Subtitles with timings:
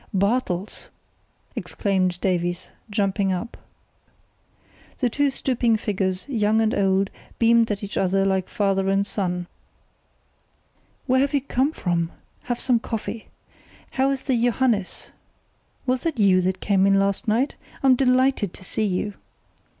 [0.15, 0.89] "Bartels!"
[1.55, 3.55] exclaimed Davies, jumping up.
[4.97, 9.45] The two stooping figures, young and old, beamed at one another like father and son.
[11.05, 12.11] "Where have you come from?
[12.45, 13.27] Have some coffee.
[13.91, 15.11] How's the Johannes?
[15.85, 17.55] Was that you that came in last night?
[17.83, 19.13] I'm delighted to see you!"